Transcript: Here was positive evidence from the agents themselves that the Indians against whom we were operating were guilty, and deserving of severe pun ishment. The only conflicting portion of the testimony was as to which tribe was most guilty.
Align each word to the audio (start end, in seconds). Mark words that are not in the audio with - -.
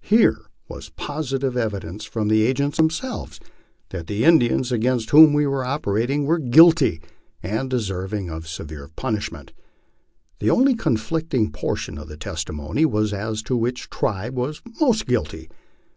Here 0.00 0.38
was 0.68 0.90
positive 0.90 1.56
evidence 1.56 2.04
from 2.04 2.28
the 2.28 2.42
agents 2.42 2.76
themselves 2.76 3.40
that 3.88 4.06
the 4.06 4.24
Indians 4.24 4.70
against 4.70 5.10
whom 5.10 5.32
we 5.32 5.44
were 5.44 5.64
operating 5.64 6.24
were 6.24 6.38
guilty, 6.38 7.00
and 7.42 7.68
deserving 7.68 8.30
of 8.30 8.46
severe 8.46 8.90
pun 8.94 9.16
ishment. 9.16 9.50
The 10.38 10.50
only 10.50 10.76
conflicting 10.76 11.50
portion 11.50 11.98
of 11.98 12.06
the 12.06 12.16
testimony 12.16 12.84
was 12.84 13.12
as 13.12 13.42
to 13.42 13.56
which 13.56 13.90
tribe 13.90 14.36
was 14.36 14.62
most 14.80 15.04
guilty. 15.04 15.50